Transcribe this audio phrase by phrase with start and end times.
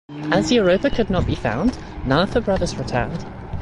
[0.31, 3.23] As Europa could not be found, none of the brothers returned.